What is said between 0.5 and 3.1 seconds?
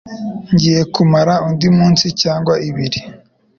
Ngiye kumara undi munsi cyangwa ibiri